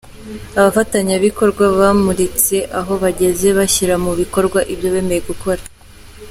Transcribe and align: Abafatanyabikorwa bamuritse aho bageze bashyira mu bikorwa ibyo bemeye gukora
Abafatanyabikorwa 0.59 1.63
bamuritse 1.79 2.55
aho 2.79 2.93
bageze 3.03 3.47
bashyira 3.57 3.95
mu 4.03 4.11
bikorwa 4.19 4.59
ibyo 4.73 4.87
bemeye 4.95 5.21
gukora 5.29 5.61